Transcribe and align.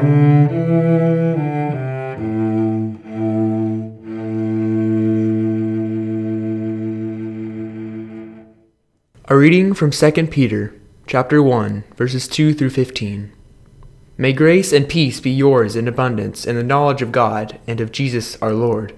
A 0.00 0.04
reading 9.30 9.74
from 9.74 9.90
2 9.90 10.12
Peter, 10.28 10.72
chapter 11.08 11.42
1, 11.42 11.82
verses 11.96 12.28
2 12.28 12.54
through 12.54 12.70
15. 12.70 13.32
May 14.16 14.32
grace 14.32 14.72
and 14.72 14.88
peace 14.88 15.18
be 15.20 15.30
yours 15.30 15.74
in 15.74 15.88
abundance 15.88 16.46
in 16.46 16.54
the 16.54 16.62
knowledge 16.62 17.02
of 17.02 17.10
God 17.10 17.58
and 17.66 17.80
of 17.80 17.90
Jesus 17.90 18.40
our 18.40 18.52
Lord. 18.52 18.94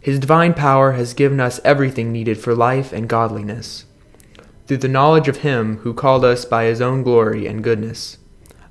His 0.00 0.20
divine 0.20 0.54
power 0.54 0.92
has 0.92 1.14
given 1.14 1.40
us 1.40 1.58
everything 1.64 2.12
needed 2.12 2.38
for 2.38 2.54
life 2.54 2.92
and 2.92 3.08
godliness, 3.08 3.86
through 4.68 4.76
the 4.76 4.86
knowledge 4.86 5.26
of 5.26 5.38
Him 5.38 5.78
who 5.78 5.92
called 5.92 6.24
us 6.24 6.44
by 6.44 6.66
His 6.66 6.80
own 6.80 7.02
glory 7.02 7.48
and 7.48 7.64
goodness. 7.64 8.18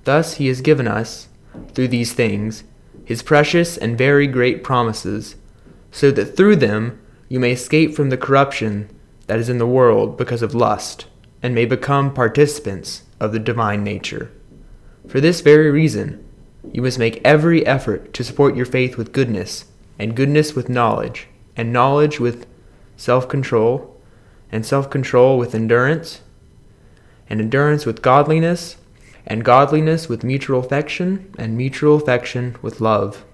Thus 0.06 0.36
He 0.36 0.48
has 0.48 0.62
given 0.62 0.88
us, 0.88 1.28
through 1.74 1.90
these 1.90 2.14
things 2.14 2.64
his 3.08 3.24
precious 3.24 3.78
and 3.78 3.98
very 3.98 4.28
great 4.28 4.66
promises, 4.66 5.38
so 5.92 6.12
that 6.12 6.36
through 6.36 6.58
them 6.58 7.00
you 7.30 7.40
may 7.40 7.54
escape 7.54 7.96
from 7.96 8.10
the 8.10 8.18
corruption 8.18 8.90
that 9.28 9.40
is 9.40 9.48
in 9.48 9.60
the 9.60 9.66
world 9.66 10.18
because 10.18 10.42
of 10.42 10.54
lust, 10.54 11.06
and 11.42 11.56
may 11.56 11.64
become 11.64 12.14
participants 12.14 13.04
of 13.18 13.32
the 13.32 13.40
divine 13.40 13.82
nature. 13.82 14.30
For 15.08 15.22
this 15.22 15.40
very 15.40 15.72
reason, 15.72 16.22
you 16.74 16.82
must 16.82 17.00
make 17.00 17.22
every 17.24 17.66
effort 17.66 18.14
to 18.14 18.26
support 18.26 18.58
your 18.58 18.66
faith 18.66 18.98
with 18.98 19.14
goodness, 19.14 19.66
and 19.98 20.14
goodness 20.14 20.54
with 20.54 20.68
knowledge, 20.68 21.28
and 21.56 21.72
knowledge 21.72 22.20
with 22.20 22.46
self 22.98 23.30
control, 23.30 23.96
and 24.52 24.66
self 24.66 24.90
control 24.90 25.38
with 25.38 25.56
endurance, 25.56 26.22
and 27.30 27.40
endurance 27.40 27.86
with 27.86 28.02
godliness, 28.02 28.76
and 29.28 29.46
godliness 29.46 30.10
with 30.10 30.24
mutual 30.24 30.60
affection, 30.60 31.32
and 31.38 31.56
mutual 31.56 31.96
affection 31.96 32.56
with 32.62 32.82
love. 32.82 33.26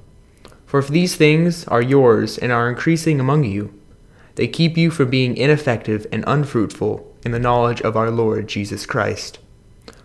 For 0.65 0.79
if 0.79 0.87
these 0.87 1.15
things 1.15 1.65
are 1.67 1.81
yours 1.81 2.37
and 2.37 2.51
are 2.51 2.67
increasing 2.67 3.19
among 3.19 3.43
you, 3.43 3.79
they 4.35 4.47
keep 4.47 4.75
you 4.75 4.89
from 4.89 5.11
being 5.11 5.37
ineffective 5.37 6.07
and 6.11 6.23
unfruitful 6.25 7.15
in 7.23 7.31
the 7.31 7.39
knowledge 7.39 7.79
of 7.81 7.95
our 7.95 8.09
Lord 8.09 8.47
Jesus 8.47 8.87
Christ. 8.87 9.37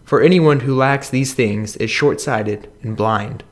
For 0.05 0.21
anyone 0.21 0.61
who 0.61 0.77
lacks 0.77 1.09
these 1.09 1.33
things 1.33 1.75
is 1.77 1.91
short 1.91 2.21
sighted 2.21 2.71
and 2.83 2.97
blind, 2.97 3.43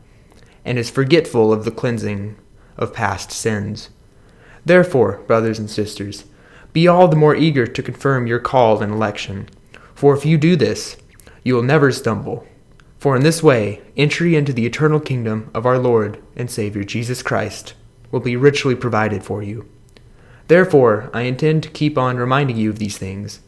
and 0.65 0.79
is 0.79 0.91
forgetful 0.91 1.53
of 1.53 1.65
the 1.65 1.71
cleansing 1.71 2.37
of 2.77 2.93
past 2.93 3.33
sins. 3.33 3.89
Therefore, 4.67 5.23
brothers 5.27 5.59
and 5.59 5.71
sisters, 5.71 6.25
be 6.75 6.87
all 6.87 7.09
the 7.09 7.17
more 7.17 7.35
eager 7.35 7.67
to 7.67 7.83
confirm 7.83 8.27
your 8.27 8.41
call 8.41 8.83
and 8.83 8.93
election. 8.93 9.49
For 9.95 10.15
if 10.15 10.27
you 10.27 10.37
do 10.37 10.57
this, 10.57 10.99
you 11.47 11.55
will 11.55 11.63
never 11.63 11.93
stumble. 11.93 12.45
For 12.99 13.15
in 13.15 13.23
this 13.23 13.41
way, 13.41 13.81
entry 13.97 14.35
into 14.35 14.53
the 14.53 14.67
eternal 14.67 14.99
kingdom 14.99 15.49
of 15.55 15.65
our 15.65 15.79
Lord 15.79 16.21
and 16.35 16.51
Savior 16.51 16.83
Jesus 16.83 17.23
Christ 17.23 17.75
will 18.11 18.19
be 18.19 18.35
richly 18.35 18.75
provided 18.75 19.23
for 19.23 19.45
you. 19.45 19.69
Therefore, 20.49 21.09
I 21.15 21.21
intend 21.21 21.63
to 21.63 21.69
keep 21.69 21.97
on 21.97 22.17
reminding 22.17 22.57
you 22.57 22.69
of 22.69 22.81
these 22.81 22.99
things, 22.99 23.43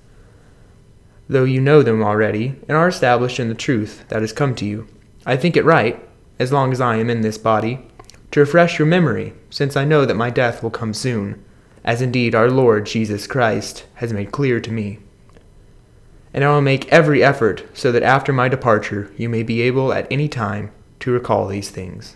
though 1.28 1.42
you 1.42 1.60
know 1.60 1.82
them 1.82 2.00
already 2.00 2.54
and 2.68 2.76
are 2.76 2.86
established 2.86 3.40
in 3.40 3.48
the 3.48 3.54
truth 3.56 4.04
that 4.10 4.20
has 4.20 4.32
come 4.32 4.54
to 4.54 4.64
you. 4.64 4.86
I 5.26 5.36
think 5.36 5.56
it 5.56 5.64
right, 5.64 6.00
as 6.38 6.52
long 6.52 6.70
as 6.70 6.80
I 6.80 6.98
am 6.98 7.10
in 7.10 7.22
this 7.22 7.36
body, 7.36 7.84
to 8.30 8.38
refresh 8.38 8.78
your 8.78 8.86
memory, 8.86 9.34
since 9.50 9.76
I 9.76 9.84
know 9.84 10.04
that 10.04 10.14
my 10.14 10.30
death 10.30 10.62
will 10.62 10.70
come 10.70 10.94
soon, 10.94 11.44
as 11.82 12.00
indeed 12.00 12.32
our 12.32 12.48
Lord 12.48 12.86
Jesus 12.86 13.26
Christ 13.26 13.86
has 13.94 14.12
made 14.12 14.30
clear 14.30 14.60
to 14.60 14.70
me. 14.70 15.00
And 16.38 16.44
I 16.44 16.50
will 16.50 16.60
make 16.60 16.86
every 16.92 17.20
effort 17.20 17.64
so 17.74 17.90
that 17.90 18.04
after 18.04 18.32
my 18.32 18.46
departure 18.46 19.10
you 19.16 19.28
may 19.28 19.42
be 19.42 19.60
able 19.60 19.92
at 19.92 20.06
any 20.08 20.28
time 20.28 20.70
to 21.00 21.10
recall 21.10 21.48
these 21.48 21.68
things. 21.68 22.14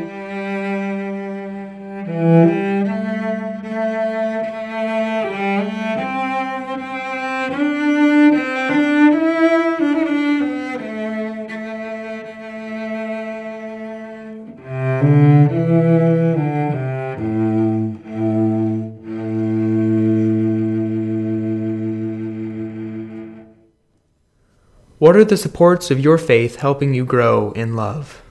What 25.04 25.16
are 25.16 25.24
the 25.24 25.36
supports 25.36 25.90
of 25.90 26.00
your 26.00 26.16
faith 26.16 26.56
helping 26.56 26.94
you 26.94 27.04
grow 27.04 27.52
in 27.52 27.76
love? 27.76 28.23